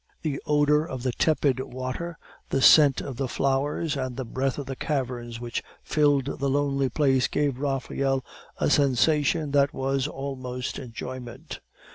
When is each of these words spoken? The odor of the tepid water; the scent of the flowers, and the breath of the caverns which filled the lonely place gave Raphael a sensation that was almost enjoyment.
The 0.23 0.41
odor 0.47 0.83
of 0.83 1.03
the 1.03 1.11
tepid 1.11 1.59
water; 1.59 2.17
the 2.49 2.59
scent 2.59 3.01
of 3.01 3.17
the 3.17 3.27
flowers, 3.27 3.95
and 3.95 4.17
the 4.17 4.25
breath 4.25 4.57
of 4.57 4.65
the 4.65 4.75
caverns 4.75 5.39
which 5.39 5.61
filled 5.83 6.39
the 6.39 6.49
lonely 6.49 6.89
place 6.89 7.27
gave 7.27 7.59
Raphael 7.59 8.25
a 8.57 8.71
sensation 8.71 9.51
that 9.51 9.75
was 9.75 10.07
almost 10.07 10.79
enjoyment. 10.79 11.59